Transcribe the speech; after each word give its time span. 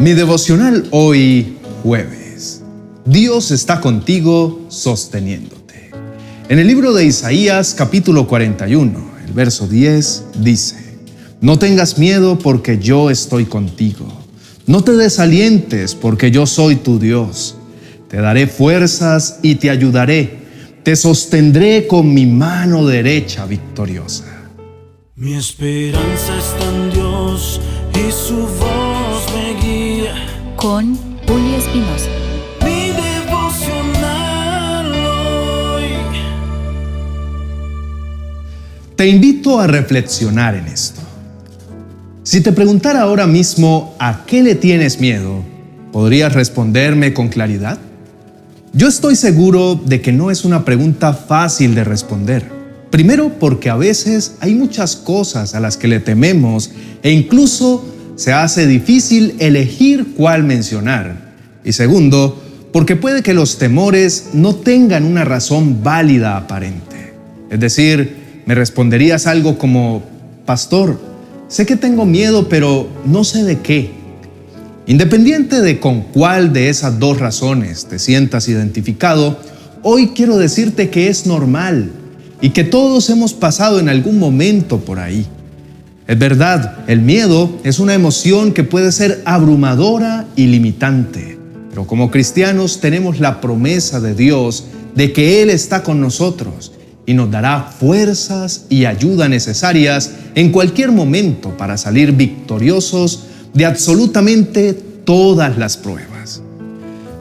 Mi 0.00 0.12
devocional 0.12 0.86
hoy 0.90 1.56
jueves. 1.82 2.62
Dios 3.04 3.50
está 3.50 3.80
contigo 3.80 4.66
sosteniéndote. 4.68 5.90
En 6.48 6.58
el 6.58 6.66
libro 6.66 6.92
de 6.92 7.04
Isaías 7.04 7.74
capítulo 7.74 8.26
41, 8.26 9.10
el 9.26 9.32
verso 9.32 9.68
10 9.68 10.24
dice, 10.38 10.98
No 11.40 11.58
tengas 11.58 11.98
miedo 11.98 12.38
porque 12.38 12.78
yo 12.78 13.10
estoy 13.10 13.44
contigo. 13.44 14.06
No 14.66 14.82
te 14.82 14.92
desalientes 14.92 15.94
porque 15.94 16.30
yo 16.30 16.46
soy 16.46 16.76
tu 16.76 16.98
Dios. 16.98 17.56
Te 18.08 18.18
daré 18.18 18.46
fuerzas 18.46 19.38
y 19.42 19.56
te 19.56 19.70
ayudaré. 19.70 20.38
Te 20.82 20.96
sostendré 20.96 21.86
con 21.86 22.12
mi 22.12 22.26
mano 22.26 22.86
derecha 22.86 23.46
victoriosa. 23.46 24.24
Mi 25.16 25.34
esperanza 25.34 26.36
está 26.38 26.70
en 26.74 26.90
Dios 26.90 27.60
y 27.94 28.10
su 28.10 28.36
voz 28.36 28.93
me 29.32 29.54
guía. 29.60 30.14
Con 30.56 30.96
Julio 31.26 31.56
Espinosa. 31.56 32.08
Mi 32.64 32.90
devocional 32.90 34.06
hoy. 34.94 35.84
Te 38.96 39.08
invito 39.08 39.60
a 39.60 39.66
reflexionar 39.66 40.54
en 40.54 40.66
esto. 40.66 41.00
Si 42.22 42.40
te 42.40 42.52
preguntara 42.52 43.02
ahora 43.02 43.26
mismo 43.26 43.94
a 43.98 44.24
qué 44.26 44.42
le 44.42 44.54
tienes 44.54 44.98
miedo, 44.98 45.42
¿podrías 45.92 46.32
responderme 46.32 47.12
con 47.14 47.28
claridad? 47.28 47.78
Yo 48.72 48.88
estoy 48.88 49.14
seguro 49.14 49.76
de 49.76 50.00
que 50.00 50.10
no 50.12 50.32
es 50.32 50.44
una 50.44 50.64
pregunta 50.64 51.12
fácil 51.12 51.74
de 51.76 51.84
responder. 51.84 52.50
Primero 52.90 53.38
porque 53.38 53.70
a 53.70 53.76
veces 53.76 54.36
hay 54.40 54.54
muchas 54.54 54.96
cosas 54.96 55.54
a 55.54 55.60
las 55.60 55.76
que 55.76 55.86
le 55.86 56.00
tememos 56.00 56.70
e 57.02 57.12
incluso 57.12 57.93
se 58.16 58.32
hace 58.32 58.66
difícil 58.66 59.34
elegir 59.38 60.14
cuál 60.16 60.44
mencionar. 60.44 61.34
Y 61.64 61.72
segundo, 61.72 62.42
porque 62.72 62.96
puede 62.96 63.22
que 63.22 63.34
los 63.34 63.58
temores 63.58 64.30
no 64.32 64.54
tengan 64.54 65.04
una 65.04 65.24
razón 65.24 65.82
válida 65.82 66.36
aparente. 66.36 67.14
Es 67.50 67.60
decir, 67.60 68.42
me 68.46 68.54
responderías 68.54 69.26
algo 69.26 69.58
como, 69.58 70.02
Pastor, 70.44 71.00
sé 71.48 71.66
que 71.66 71.76
tengo 71.76 72.04
miedo, 72.04 72.48
pero 72.48 72.88
no 73.06 73.24
sé 73.24 73.44
de 73.44 73.60
qué. 73.60 73.90
Independiente 74.86 75.60
de 75.60 75.80
con 75.80 76.02
cuál 76.02 76.52
de 76.52 76.68
esas 76.68 76.98
dos 76.98 77.18
razones 77.18 77.86
te 77.86 77.98
sientas 77.98 78.48
identificado, 78.48 79.38
hoy 79.82 80.08
quiero 80.08 80.36
decirte 80.36 80.90
que 80.90 81.08
es 81.08 81.26
normal 81.26 81.90
y 82.40 82.50
que 82.50 82.64
todos 82.64 83.08
hemos 83.08 83.32
pasado 83.32 83.80
en 83.80 83.88
algún 83.88 84.18
momento 84.18 84.80
por 84.80 84.98
ahí. 84.98 85.26
Es 86.06 86.18
verdad, 86.18 86.80
el 86.86 87.00
miedo 87.00 87.50
es 87.64 87.78
una 87.78 87.94
emoción 87.94 88.52
que 88.52 88.62
puede 88.62 88.92
ser 88.92 89.22
abrumadora 89.24 90.26
y 90.36 90.46
limitante, 90.46 91.38
pero 91.70 91.86
como 91.86 92.10
cristianos 92.10 92.80
tenemos 92.80 93.20
la 93.20 93.40
promesa 93.40 94.00
de 94.00 94.14
Dios 94.14 94.66
de 94.94 95.14
que 95.14 95.40
Él 95.40 95.48
está 95.48 95.82
con 95.82 96.02
nosotros 96.02 96.72
y 97.06 97.14
nos 97.14 97.30
dará 97.30 97.62
fuerzas 97.62 98.66
y 98.68 98.84
ayuda 98.84 99.30
necesarias 99.30 100.10
en 100.34 100.52
cualquier 100.52 100.92
momento 100.92 101.56
para 101.56 101.78
salir 101.78 102.12
victoriosos 102.12 103.24
de 103.54 103.64
absolutamente 103.64 104.74
todas 104.74 105.56
las 105.56 105.78
pruebas. 105.78 106.42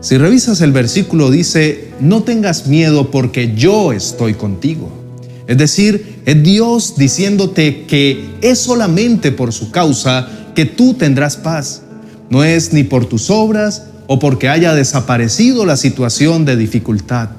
Si 0.01 0.17
revisas 0.17 0.59
el 0.59 0.73
versículo 0.73 1.31
dice, 1.31 1.93
no 2.01 2.23
tengas 2.23 2.67
miedo 2.67 3.11
porque 3.11 3.55
yo 3.55 3.93
estoy 3.93 4.33
contigo. 4.33 5.02
Es 5.47 5.57
decir, 5.57 6.21
es 6.25 6.41
Dios 6.43 6.95
diciéndote 6.97 7.85
que 7.85 8.35
es 8.41 8.59
solamente 8.59 9.31
por 9.31 9.51
su 9.51 9.71
causa 9.71 10.27
que 10.55 10.65
tú 10.65 10.93
tendrás 10.93 11.37
paz. 11.37 11.81
No 12.29 12.43
es 12.43 12.73
ni 12.73 12.83
por 12.83 13.05
tus 13.05 13.29
obras 13.29 13.83
o 14.07 14.19
porque 14.19 14.49
haya 14.49 14.73
desaparecido 14.73 15.65
la 15.65 15.77
situación 15.77 16.45
de 16.45 16.55
dificultad. 16.55 17.29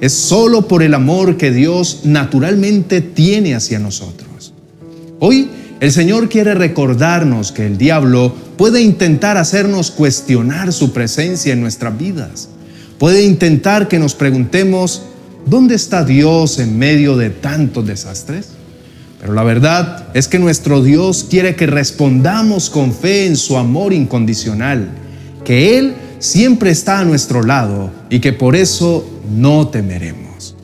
Es 0.00 0.12
solo 0.12 0.66
por 0.66 0.82
el 0.82 0.94
amor 0.94 1.36
que 1.36 1.52
Dios 1.52 2.00
naturalmente 2.04 3.00
tiene 3.00 3.54
hacia 3.54 3.78
nosotros. 3.78 4.52
Hoy 5.20 5.48
el 5.78 5.92
Señor 5.92 6.28
quiere 6.28 6.54
recordarnos 6.54 7.52
que 7.52 7.66
el 7.66 7.78
diablo 7.78 8.34
puede 8.56 8.82
intentar 8.82 9.36
hacernos 9.36 9.90
cuestionar 9.90 10.72
su 10.72 10.92
presencia 10.92 11.52
en 11.52 11.60
nuestras 11.60 11.96
vidas. 11.96 12.48
Puede 12.98 13.24
intentar 13.24 13.88
que 13.88 13.98
nos 13.98 14.14
preguntemos, 14.14 15.02
¿Dónde 15.46 15.74
está 15.74 16.04
Dios 16.04 16.58
en 16.60 16.78
medio 16.78 17.16
de 17.16 17.30
tantos 17.30 17.84
desastres? 17.84 18.50
Pero 19.20 19.34
la 19.34 19.42
verdad 19.42 20.06
es 20.14 20.28
que 20.28 20.38
nuestro 20.38 20.82
Dios 20.82 21.26
quiere 21.28 21.56
que 21.56 21.66
respondamos 21.66 22.70
con 22.70 22.92
fe 22.92 23.26
en 23.26 23.36
su 23.36 23.56
amor 23.56 23.92
incondicional, 23.92 24.88
que 25.44 25.78
Él 25.78 25.94
siempre 26.20 26.70
está 26.70 27.00
a 27.00 27.04
nuestro 27.04 27.42
lado 27.42 27.90
y 28.08 28.20
que 28.20 28.32
por 28.32 28.54
eso 28.54 29.04
no 29.36 29.68
temeremos. 29.68 30.54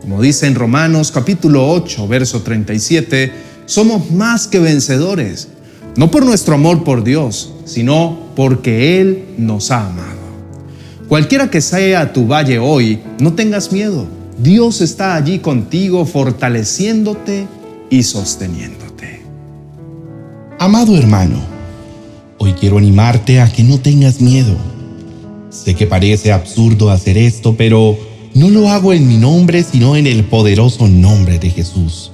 Como 0.00 0.22
dice 0.22 0.46
en 0.46 0.54
Romanos 0.54 1.10
capítulo 1.10 1.70
8, 1.70 2.06
verso 2.06 2.42
37, 2.42 3.32
somos 3.66 4.10
más 4.12 4.46
que 4.46 4.60
vencedores, 4.60 5.48
no 5.96 6.10
por 6.10 6.24
nuestro 6.24 6.54
amor 6.54 6.84
por 6.84 7.02
Dios, 7.02 7.52
sino 7.64 8.30
porque 8.36 9.00
Él 9.00 9.24
nos 9.36 9.72
ha 9.72 9.86
amado. 9.86 10.18
Cualquiera 11.08 11.50
que 11.50 11.60
sea 11.60 12.12
tu 12.12 12.26
valle 12.26 12.58
hoy, 12.60 13.00
no 13.18 13.34
tengas 13.34 13.72
miedo 13.72 14.17
Dios 14.38 14.80
está 14.80 15.16
allí 15.16 15.40
contigo 15.40 16.06
fortaleciéndote 16.06 17.48
y 17.90 18.04
sosteniéndote. 18.04 19.22
Amado 20.60 20.96
hermano, 20.96 21.40
hoy 22.38 22.52
quiero 22.52 22.78
animarte 22.78 23.40
a 23.40 23.52
que 23.52 23.64
no 23.64 23.80
tengas 23.80 24.20
miedo. 24.20 24.56
Sé 25.50 25.74
que 25.74 25.88
parece 25.88 26.30
absurdo 26.30 26.90
hacer 26.90 27.18
esto, 27.18 27.56
pero 27.56 27.98
no 28.34 28.48
lo 28.48 28.68
hago 28.68 28.92
en 28.92 29.08
mi 29.08 29.16
nombre, 29.16 29.64
sino 29.64 29.96
en 29.96 30.06
el 30.06 30.22
poderoso 30.22 30.86
nombre 30.86 31.40
de 31.40 31.50
Jesús. 31.50 32.12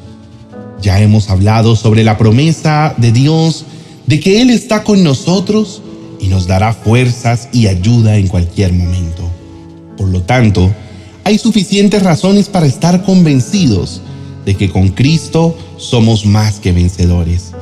Ya 0.80 1.02
hemos 1.02 1.28
hablado 1.28 1.76
sobre 1.76 2.04
la 2.04 2.16
promesa 2.16 2.94
de 2.96 3.12
Dios 3.12 3.66
de 4.06 4.20
que 4.20 4.40
Él 4.40 4.48
está 4.48 4.82
con 4.82 5.04
nosotros 5.04 5.82
y 6.20 6.28
nos 6.28 6.46
dará 6.46 6.72
fuerzas 6.72 7.50
y 7.52 7.66
ayuda 7.66 8.16
en 8.16 8.28
cualquier 8.28 8.72
momento. 8.72 9.30
Por 9.98 10.08
lo 10.08 10.22
tanto, 10.22 10.72
hay 11.24 11.38
suficientes 11.38 12.02
razones 12.02 12.48
para 12.48 12.66
estar 12.66 13.02
convencidos 13.02 14.02
de 14.44 14.54
que 14.54 14.68
con 14.68 14.88
Cristo 14.88 15.56
somos 15.78 16.26
más 16.26 16.60
que 16.60 16.72
vencedores, 16.72 17.52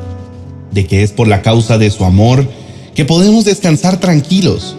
de 0.73 0.87
que 0.87 1.05
es 1.05 1.12
por 1.12 1.28
la 1.28 1.43
causa 1.43 1.78
de 1.78 1.91
su 1.91 2.05
amor 2.05 2.49
que 2.95 3.05
podemos 3.05 3.45
descansar 3.45 4.01
tranquilos, 4.01 4.77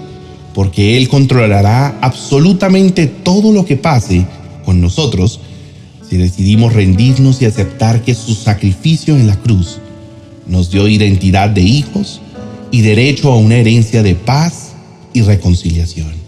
porque 0.54 0.98
Él 0.98 1.08
controlará 1.08 1.98
absolutamente 2.02 3.08
todo 3.08 3.54
lo 3.54 3.66
que 3.66 3.78
pase 3.78 4.26
con 4.66 4.82
nosotros 4.82 5.40
si 6.08 6.18
decidimos 6.18 6.74
rendirnos 6.74 7.42
y 7.42 7.46
aceptar 7.46 8.04
que 8.04 8.14
su 8.14 8.36
sacrificio 8.36 9.16
en 9.16 9.28
la 9.28 9.38
cruz 9.38 9.80
nos 10.46 10.70
dio 10.70 10.88
identidad 10.90 11.50
de 11.50 11.62
hijos 11.62 12.20
y 12.70 12.82
derecho 12.82 13.32
a 13.32 13.38
una 13.38 13.56
herencia 13.56 14.04
de 14.04 14.14
paz 14.16 14.74
y 15.14 15.22
reconciliación. 15.22 16.23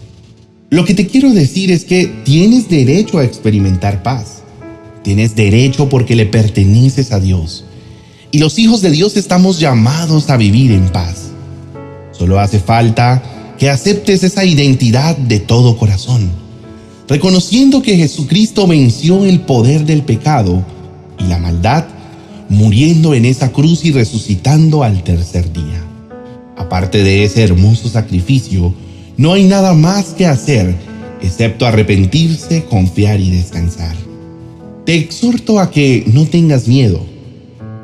Lo 0.68 0.84
que 0.84 0.94
te 0.94 1.06
quiero 1.06 1.32
decir 1.32 1.70
es 1.70 1.84
que 1.84 2.08
tienes 2.24 2.68
derecho 2.68 3.18
a 3.18 3.24
experimentar 3.24 4.02
paz. 4.02 4.42
Tienes 5.04 5.36
derecho 5.36 5.88
porque 5.88 6.16
le 6.16 6.26
perteneces 6.26 7.12
a 7.12 7.20
Dios. 7.20 7.64
Y 8.32 8.38
los 8.40 8.58
hijos 8.58 8.82
de 8.82 8.90
Dios 8.90 9.16
estamos 9.16 9.60
llamados 9.60 10.28
a 10.28 10.36
vivir 10.36 10.72
en 10.72 10.88
paz. 10.88 11.30
Solo 12.10 12.40
hace 12.40 12.58
falta 12.58 13.22
que 13.58 13.70
aceptes 13.70 14.24
esa 14.24 14.44
identidad 14.44 15.16
de 15.16 15.38
todo 15.38 15.76
corazón, 15.76 16.30
reconociendo 17.06 17.80
que 17.80 17.96
Jesucristo 17.96 18.66
venció 18.66 19.24
el 19.24 19.40
poder 19.42 19.86
del 19.86 20.02
pecado 20.02 20.64
y 21.20 21.28
la 21.28 21.38
maldad, 21.38 21.86
muriendo 22.48 23.14
en 23.14 23.24
esa 23.24 23.52
cruz 23.52 23.84
y 23.84 23.92
resucitando 23.92 24.82
al 24.82 25.04
tercer 25.04 25.52
día. 25.52 25.84
Aparte 26.56 27.04
de 27.04 27.22
ese 27.22 27.44
hermoso 27.44 27.88
sacrificio, 27.88 28.74
no 29.16 29.32
hay 29.32 29.44
nada 29.44 29.72
más 29.72 30.06
que 30.14 30.26
hacer 30.26 30.74
excepto 31.22 31.66
arrepentirse, 31.66 32.64
confiar 32.64 33.20
y 33.20 33.30
descansar. 33.30 33.96
Te 34.84 34.94
exhorto 34.94 35.58
a 35.58 35.70
que 35.70 36.04
no 36.12 36.26
tengas 36.26 36.68
miedo. 36.68 37.04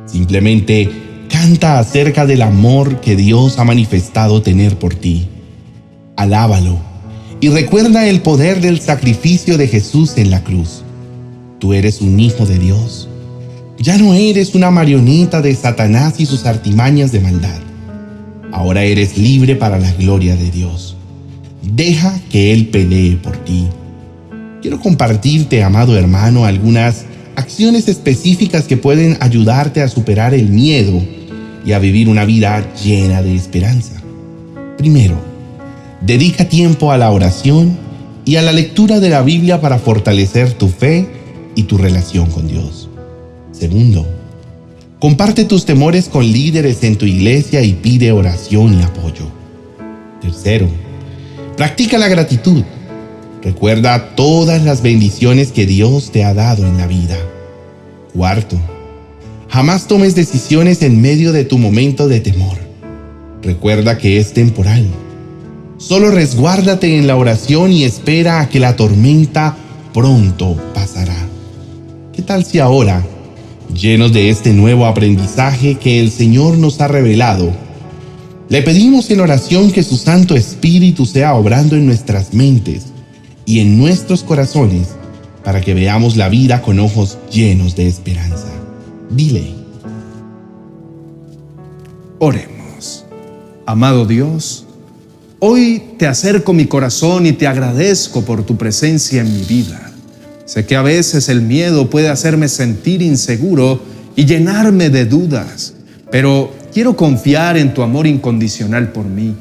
Simplemente 0.06 0.90
canta 1.28 1.78
acerca 1.78 2.26
del 2.26 2.42
amor 2.42 3.00
que 3.00 3.16
Dios 3.16 3.58
ha 3.58 3.64
manifestado 3.64 4.42
tener 4.42 4.78
por 4.78 4.94
ti. 4.94 5.28
Alábalo 6.16 6.78
y 7.40 7.48
recuerda 7.48 8.06
el 8.06 8.20
poder 8.20 8.60
del 8.60 8.80
sacrificio 8.80 9.58
de 9.58 9.66
Jesús 9.66 10.16
en 10.16 10.30
la 10.30 10.44
cruz. 10.44 10.84
Tú 11.58 11.72
eres 11.72 12.00
un 12.00 12.20
hijo 12.20 12.46
de 12.46 12.58
Dios. 12.58 13.08
Ya 13.78 13.96
no 13.98 14.14
eres 14.14 14.54
una 14.54 14.70
marioneta 14.70 15.40
de 15.40 15.54
Satanás 15.56 16.20
y 16.20 16.26
sus 16.26 16.46
artimañas 16.46 17.10
de 17.10 17.20
maldad. 17.20 17.60
Ahora 18.52 18.84
eres 18.84 19.16
libre 19.16 19.56
para 19.56 19.78
la 19.78 19.92
gloria 19.94 20.36
de 20.36 20.50
Dios. 20.50 20.96
Deja 21.62 22.20
que 22.30 22.52
Él 22.52 22.68
pelee 22.68 23.16
por 23.16 23.36
ti. 23.38 23.66
Quiero 24.60 24.80
compartirte, 24.80 25.62
amado 25.62 25.96
hermano, 25.96 26.44
algunas 26.44 27.04
acciones 27.36 27.88
específicas 27.88 28.64
que 28.64 28.76
pueden 28.76 29.16
ayudarte 29.20 29.82
a 29.82 29.88
superar 29.88 30.34
el 30.34 30.48
miedo 30.48 31.00
y 31.64 31.72
a 31.72 31.78
vivir 31.78 32.08
una 32.08 32.24
vida 32.24 32.64
llena 32.74 33.22
de 33.22 33.34
esperanza. 33.34 34.00
Primero, 34.76 35.16
dedica 36.00 36.48
tiempo 36.48 36.92
a 36.92 36.98
la 36.98 37.10
oración 37.10 37.78
y 38.24 38.36
a 38.36 38.42
la 38.42 38.52
lectura 38.52 39.00
de 39.00 39.10
la 39.10 39.22
Biblia 39.22 39.60
para 39.60 39.78
fortalecer 39.78 40.52
tu 40.52 40.68
fe 40.68 41.08
y 41.54 41.64
tu 41.64 41.78
relación 41.78 42.30
con 42.30 42.48
Dios. 42.48 42.88
Segundo, 43.52 44.06
comparte 44.98 45.44
tus 45.44 45.64
temores 45.64 46.08
con 46.08 46.24
líderes 46.24 46.82
en 46.84 46.96
tu 46.96 47.06
iglesia 47.06 47.62
y 47.62 47.74
pide 47.74 48.12
oración 48.12 48.78
y 48.78 48.82
apoyo. 48.82 49.26
Tercero, 50.20 50.68
practica 51.56 51.98
la 51.98 52.08
gratitud. 52.08 52.62
Recuerda 53.42 54.14
todas 54.14 54.62
las 54.62 54.82
bendiciones 54.82 55.52
que 55.52 55.66
Dios 55.66 56.12
te 56.12 56.24
ha 56.24 56.34
dado 56.34 56.66
en 56.66 56.78
la 56.78 56.86
vida. 56.86 57.16
Cuarto, 58.14 58.56
jamás 59.48 59.88
tomes 59.88 60.14
decisiones 60.14 60.82
en 60.82 61.00
medio 61.00 61.32
de 61.32 61.44
tu 61.44 61.58
momento 61.58 62.08
de 62.08 62.20
temor. 62.20 62.58
Recuerda 63.42 63.98
que 63.98 64.18
es 64.18 64.32
temporal. 64.32 64.86
Solo 65.78 66.12
resguárdate 66.12 66.96
en 66.96 67.08
la 67.08 67.16
oración 67.16 67.72
y 67.72 67.82
espera 67.82 68.40
a 68.40 68.48
que 68.48 68.60
la 68.60 68.76
tormenta 68.76 69.56
pronto 69.92 70.56
pasará. 70.74 71.16
¿Qué 72.12 72.22
tal 72.22 72.44
si 72.44 72.60
ahora, 72.60 73.04
llenos 73.74 74.12
de 74.12 74.30
este 74.30 74.52
nuevo 74.52 74.86
aprendizaje 74.86 75.74
que 75.74 75.98
el 75.98 76.12
Señor 76.12 76.56
nos 76.58 76.80
ha 76.80 76.86
revelado, 76.86 77.52
le 78.52 78.60
pedimos 78.60 79.10
en 79.10 79.18
oración 79.20 79.72
que 79.72 79.82
su 79.82 79.96
Santo 79.96 80.36
Espíritu 80.36 81.06
sea 81.06 81.34
obrando 81.36 81.74
en 81.74 81.86
nuestras 81.86 82.34
mentes 82.34 82.82
y 83.46 83.60
en 83.60 83.78
nuestros 83.78 84.22
corazones 84.22 84.88
para 85.42 85.62
que 85.62 85.72
veamos 85.72 86.18
la 86.18 86.28
vida 86.28 86.60
con 86.60 86.78
ojos 86.78 87.16
llenos 87.30 87.76
de 87.76 87.88
esperanza. 87.88 88.48
Dile. 89.08 89.54
Oremos. 92.18 93.06
Amado 93.64 94.04
Dios, 94.04 94.66
hoy 95.38 95.82
te 95.96 96.06
acerco 96.06 96.52
mi 96.52 96.66
corazón 96.66 97.24
y 97.24 97.32
te 97.32 97.46
agradezco 97.46 98.20
por 98.20 98.44
tu 98.44 98.58
presencia 98.58 99.22
en 99.22 99.32
mi 99.32 99.44
vida. 99.44 99.92
Sé 100.44 100.66
que 100.66 100.76
a 100.76 100.82
veces 100.82 101.30
el 101.30 101.40
miedo 101.40 101.88
puede 101.88 102.10
hacerme 102.10 102.48
sentir 102.48 103.00
inseguro 103.00 103.80
y 104.14 104.26
llenarme 104.26 104.90
de 104.90 105.06
dudas, 105.06 105.72
pero 106.10 106.60
quiero 106.72 106.96
confiar 106.96 107.56
en 107.56 107.74
tu 107.74 107.82
amor 107.82 108.06
incondicional 108.06 108.92
por 108.92 109.04
mí. 109.04 109.34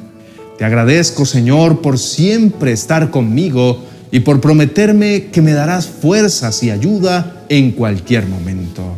Te 0.57 0.65
agradezco, 0.65 1.25
Señor, 1.25 1.81
por 1.81 1.97
siempre 1.97 2.71
estar 2.71 3.09
conmigo 3.09 3.83
y 4.11 4.19
por 4.19 4.41
prometerme 4.41 5.27
que 5.31 5.41
me 5.41 5.53
darás 5.53 5.87
fuerzas 5.87 6.61
y 6.63 6.69
ayuda 6.69 7.43
en 7.49 7.71
cualquier 7.71 8.27
momento. 8.27 8.97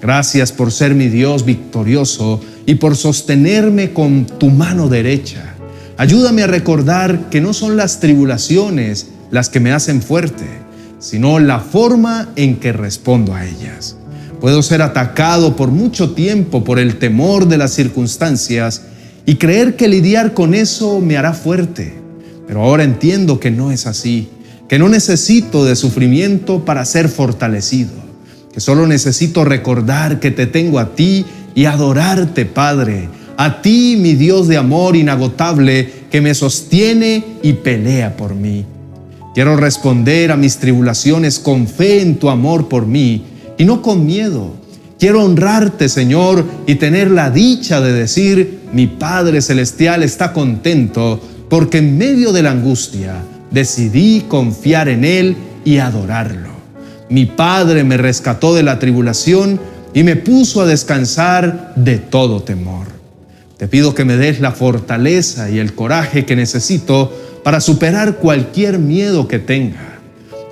Gracias 0.00 0.52
por 0.52 0.72
ser 0.72 0.94
mi 0.94 1.08
Dios 1.08 1.44
victorioso 1.44 2.40
y 2.64 2.76
por 2.76 2.96
sostenerme 2.96 3.92
con 3.92 4.26
tu 4.26 4.50
mano 4.50 4.88
derecha. 4.88 5.54
Ayúdame 5.96 6.42
a 6.42 6.46
recordar 6.46 7.30
que 7.30 7.40
no 7.40 7.52
son 7.52 7.76
las 7.76 8.00
tribulaciones 8.00 9.08
las 9.30 9.48
que 9.48 9.60
me 9.60 9.72
hacen 9.72 10.02
fuerte, 10.02 10.44
sino 10.98 11.38
la 11.38 11.60
forma 11.60 12.28
en 12.36 12.56
que 12.56 12.72
respondo 12.72 13.34
a 13.34 13.44
ellas. 13.46 13.96
Puedo 14.40 14.62
ser 14.62 14.82
atacado 14.82 15.56
por 15.56 15.70
mucho 15.70 16.10
tiempo 16.10 16.64
por 16.64 16.78
el 16.78 16.98
temor 16.98 17.48
de 17.48 17.58
las 17.58 17.72
circunstancias 17.72 18.82
y 19.24 19.36
creer 19.36 19.76
que 19.76 19.88
lidiar 19.88 20.34
con 20.34 20.54
eso 20.54 21.00
me 21.00 21.16
hará 21.16 21.32
fuerte, 21.32 21.94
pero 22.46 22.62
ahora 22.62 22.84
entiendo 22.84 23.40
que 23.40 23.50
no 23.50 23.70
es 23.72 23.86
así 23.86 24.28
que 24.68 24.78
no 24.78 24.88
necesito 24.88 25.64
de 25.64 25.76
sufrimiento 25.76 26.64
para 26.64 26.84
ser 26.84 27.08
fortalecido, 27.08 27.92
que 28.52 28.60
solo 28.60 28.86
necesito 28.86 29.44
recordar 29.44 30.18
que 30.18 30.30
te 30.30 30.46
tengo 30.46 30.78
a 30.78 30.94
ti 30.94 31.24
y 31.54 31.66
adorarte, 31.66 32.46
Padre, 32.46 33.08
a 33.36 33.62
ti, 33.62 33.96
mi 33.98 34.14
Dios 34.14 34.48
de 34.48 34.56
amor 34.56 34.96
inagotable, 34.96 35.90
que 36.10 36.20
me 36.20 36.34
sostiene 36.34 37.24
y 37.42 37.54
pelea 37.54 38.16
por 38.16 38.34
mí. 38.34 38.64
Quiero 39.34 39.56
responder 39.56 40.32
a 40.32 40.36
mis 40.36 40.56
tribulaciones 40.56 41.38
con 41.38 41.68
fe 41.68 42.00
en 42.00 42.16
tu 42.16 42.30
amor 42.30 42.68
por 42.68 42.86
mí 42.86 43.22
y 43.58 43.64
no 43.64 43.82
con 43.82 44.06
miedo. 44.06 44.54
Quiero 44.98 45.24
honrarte, 45.24 45.88
Señor, 45.88 46.44
y 46.66 46.76
tener 46.76 47.10
la 47.10 47.30
dicha 47.30 47.80
de 47.80 47.92
decir, 47.92 48.60
mi 48.72 48.86
Padre 48.86 49.42
Celestial 49.42 50.02
está 50.02 50.32
contento 50.32 51.20
porque 51.48 51.78
en 51.78 51.98
medio 51.98 52.32
de 52.32 52.42
la 52.42 52.50
angustia, 52.52 53.22
decidí 53.50 54.24
confiar 54.28 54.88
en 54.88 55.04
Él 55.04 55.36
y 55.64 55.78
adorarlo. 55.78 56.50
Mi 57.08 57.26
Padre 57.26 57.84
me 57.84 57.96
rescató 57.96 58.54
de 58.54 58.62
la 58.62 58.78
tribulación 58.78 59.60
y 59.94 60.02
me 60.02 60.16
puso 60.16 60.60
a 60.60 60.66
descansar 60.66 61.72
de 61.76 61.98
todo 61.98 62.42
temor. 62.42 62.86
Te 63.56 63.68
pido 63.68 63.94
que 63.94 64.04
me 64.04 64.16
des 64.16 64.40
la 64.40 64.52
fortaleza 64.52 65.48
y 65.50 65.58
el 65.58 65.74
coraje 65.74 66.26
que 66.26 66.36
necesito 66.36 67.12
para 67.42 67.60
superar 67.60 68.16
cualquier 68.16 68.78
miedo 68.78 69.28
que 69.28 69.38
tenga. 69.38 69.98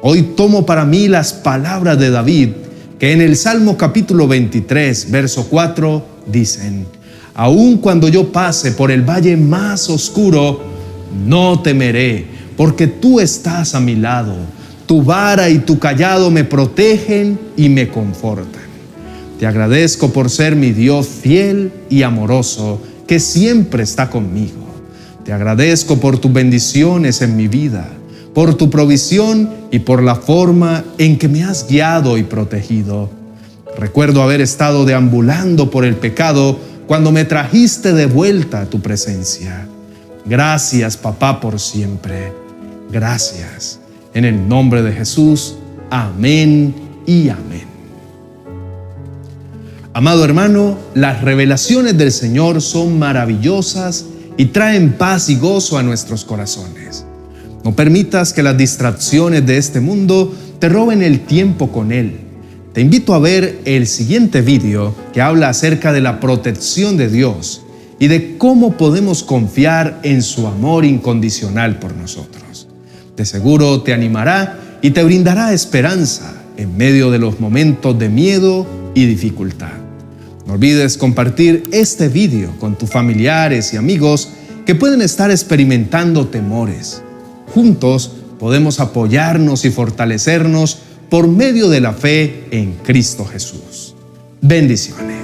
Hoy 0.00 0.22
tomo 0.36 0.64
para 0.64 0.84
mí 0.84 1.08
las 1.08 1.32
palabras 1.32 1.98
de 1.98 2.10
David, 2.10 2.50
que 2.98 3.12
en 3.12 3.20
el 3.20 3.36
Salmo 3.36 3.76
capítulo 3.76 4.28
23, 4.28 5.10
verso 5.10 5.48
4, 5.48 6.06
dicen, 6.26 6.86
Aun 7.34 7.78
cuando 7.78 8.08
yo 8.08 8.30
pase 8.30 8.72
por 8.72 8.90
el 8.90 9.02
valle 9.02 9.36
más 9.36 9.90
oscuro, 9.90 10.60
no 11.26 11.60
temeré 11.60 12.26
porque 12.56 12.86
tú 12.86 13.20
estás 13.20 13.74
a 13.74 13.80
mi 13.80 13.96
lado. 13.96 14.36
Tu 14.86 15.02
vara 15.02 15.48
y 15.48 15.58
tu 15.58 15.78
callado 15.78 16.30
me 16.30 16.44
protegen 16.44 17.38
y 17.56 17.68
me 17.68 17.88
confortan. 17.88 18.62
Te 19.38 19.46
agradezco 19.46 20.12
por 20.12 20.30
ser 20.30 20.54
mi 20.54 20.70
Dios 20.70 21.08
fiel 21.08 21.72
y 21.90 22.02
amoroso, 22.02 22.80
que 23.06 23.18
siempre 23.18 23.82
está 23.82 24.10
conmigo. 24.10 24.64
Te 25.24 25.32
agradezco 25.32 25.98
por 25.98 26.18
tus 26.18 26.32
bendiciones 26.32 27.22
en 27.22 27.36
mi 27.36 27.48
vida, 27.48 27.88
por 28.34 28.54
tu 28.56 28.68
provisión 28.68 29.48
y 29.70 29.78
por 29.78 30.02
la 30.02 30.16
forma 30.16 30.84
en 30.98 31.18
que 31.18 31.28
me 31.28 31.44
has 31.44 31.66
guiado 31.68 32.18
y 32.18 32.24
protegido. 32.24 33.08
Recuerdo 33.78 34.22
haber 34.22 34.40
estado 34.40 34.84
deambulando 34.84 35.70
por 35.70 35.84
el 35.84 35.96
pecado 35.96 36.58
cuando 36.86 37.12
me 37.12 37.24
trajiste 37.24 37.92
de 37.92 38.06
vuelta 38.06 38.62
a 38.62 38.66
tu 38.66 38.80
presencia. 38.80 39.66
Gracias, 40.26 40.96
papá, 40.96 41.40
por 41.40 41.60
siempre. 41.60 42.32
Gracias. 42.90 43.80
En 44.12 44.24
el 44.24 44.48
nombre 44.48 44.82
de 44.82 44.92
Jesús. 44.92 45.56
Amén 45.90 46.74
y 47.06 47.28
amén. 47.28 47.64
Amado 49.92 50.24
hermano, 50.24 50.76
las 50.94 51.22
revelaciones 51.22 51.96
del 51.96 52.10
Señor 52.10 52.60
son 52.60 52.98
maravillosas 52.98 54.06
y 54.36 54.46
traen 54.46 54.94
paz 54.94 55.28
y 55.28 55.36
gozo 55.36 55.78
a 55.78 55.84
nuestros 55.84 56.24
corazones. 56.24 57.04
No 57.64 57.74
permitas 57.74 58.34
que 58.34 58.42
las 58.42 58.58
distracciones 58.58 59.46
de 59.46 59.56
este 59.56 59.80
mundo 59.80 60.34
te 60.58 60.68
roben 60.68 61.02
el 61.02 61.20
tiempo 61.20 61.72
con 61.72 61.92
Él. 61.92 62.18
Te 62.74 62.82
invito 62.82 63.14
a 63.14 63.18
ver 63.18 63.60
el 63.64 63.86
siguiente 63.86 64.42
vídeo 64.42 64.94
que 65.14 65.22
habla 65.22 65.48
acerca 65.48 65.92
de 65.92 66.02
la 66.02 66.20
protección 66.20 66.98
de 66.98 67.08
Dios 67.08 67.62
y 67.98 68.08
de 68.08 68.36
cómo 68.36 68.76
podemos 68.76 69.22
confiar 69.22 70.00
en 70.02 70.22
su 70.22 70.46
amor 70.46 70.84
incondicional 70.84 71.78
por 71.78 71.94
nosotros. 71.94 72.68
De 73.16 73.24
seguro 73.24 73.80
te 73.80 73.94
animará 73.94 74.78
y 74.82 74.90
te 74.90 75.02
brindará 75.02 75.54
esperanza 75.54 76.34
en 76.58 76.76
medio 76.76 77.10
de 77.10 77.18
los 77.18 77.40
momentos 77.40 77.98
de 77.98 78.10
miedo 78.10 78.66
y 78.94 79.06
dificultad. 79.06 79.72
No 80.46 80.54
olvides 80.54 80.98
compartir 80.98 81.62
este 81.72 82.08
vídeo 82.08 82.50
con 82.58 82.76
tus 82.76 82.90
familiares 82.90 83.72
y 83.72 83.78
amigos 83.78 84.28
que 84.66 84.74
pueden 84.74 85.00
estar 85.00 85.30
experimentando 85.30 86.26
temores. 86.26 87.03
Juntos 87.54 88.10
podemos 88.40 88.80
apoyarnos 88.80 89.64
y 89.64 89.70
fortalecernos 89.70 90.78
por 91.08 91.28
medio 91.28 91.68
de 91.68 91.80
la 91.80 91.92
fe 91.92 92.48
en 92.50 92.72
Cristo 92.82 93.24
Jesús. 93.24 93.94
Bendiciones. 94.40 95.22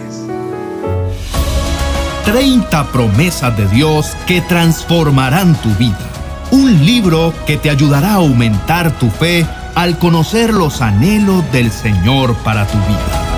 30 2.25 2.93
promesas 2.93 3.57
de 3.57 3.67
Dios 3.67 4.13
que 4.29 4.41
transformarán 4.43 5.61
tu 5.61 5.71
vida. 5.75 5.99
Un 6.53 6.87
libro 6.87 7.35
que 7.49 7.57
te 7.57 7.69
ayudará 7.69 8.13
a 8.13 8.15
aumentar 8.17 8.97
tu 9.01 9.11
fe 9.11 9.45
al 9.75 9.99
conocer 9.99 10.55
los 10.55 10.83
anhelos 10.83 11.43
del 11.51 11.73
Señor 11.73 12.37
para 12.45 12.65
tu 12.65 12.79
vida. 12.79 13.30